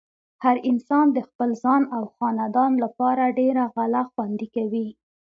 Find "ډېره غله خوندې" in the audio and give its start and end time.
3.39-4.47